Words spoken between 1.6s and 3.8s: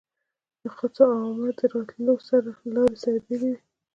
راتلو لارې سره بېلې وې.